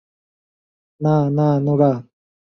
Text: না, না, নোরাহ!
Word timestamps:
না, 1.01 1.15
না, 1.37 1.47
নোরাহ! 1.65 1.97